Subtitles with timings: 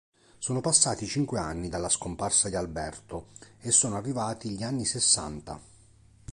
[0.39, 3.27] Sono passati cinque anni dalla scomparsa di Alberto,
[3.59, 5.61] e sono arrivati gli anni Sessanta.